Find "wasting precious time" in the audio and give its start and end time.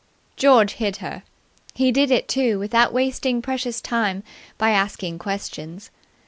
2.91-4.23